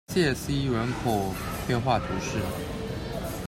[0.07, 1.31] 谢西人口
[1.67, 2.39] 变化图示